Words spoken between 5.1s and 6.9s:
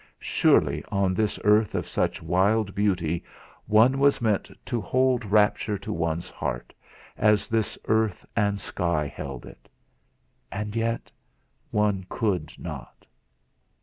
rapture to one's heart,